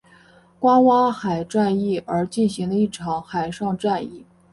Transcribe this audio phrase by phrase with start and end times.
[0.59, 4.25] 爪哇海战役而进行的一场海上战役。